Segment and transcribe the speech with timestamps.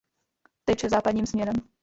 [0.65, 1.55] Teče západním směrem.